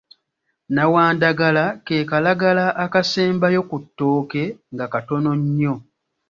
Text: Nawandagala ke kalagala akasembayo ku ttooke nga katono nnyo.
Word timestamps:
Nawandagala 0.75 1.65
ke 1.85 1.97
kalagala 2.09 2.65
akasembayo 2.85 3.61
ku 3.69 3.77
ttooke 3.83 4.43
nga 4.73 4.85
katono 4.93 5.31
nnyo. 5.41 5.73